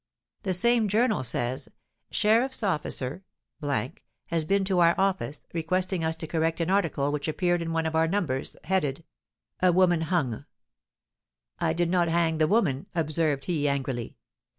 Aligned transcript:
The 0.41 0.55
same 0.55 0.87
journal 0.87 1.23
says: 1.23 1.69
"Sheriffs' 2.09 2.63
officer 2.63 3.23
has 3.61 4.45
been 4.45 4.63
to 4.65 4.79
our 4.79 4.99
office, 4.99 5.43
requesting 5.53 6.03
us 6.03 6.15
to 6.15 6.25
correct 6.25 6.59
an 6.59 6.71
article 6.71 7.11
which 7.11 7.27
appeared 7.27 7.61
in 7.61 7.71
one 7.71 7.85
of 7.85 7.95
our 7.95 8.07
numbers, 8.07 8.57
headed, 8.63 9.03
'A 9.61 9.71
woman 9.73 10.01
hung.' 10.01 10.45
'I 11.59 11.73
did 11.73 11.91
not 11.91 12.07
hang 12.07 12.39
the 12.39 12.47
woman!' 12.47 12.87
observed 12.95 13.45
he, 13.45 13.67
angrily. 13.69 14.17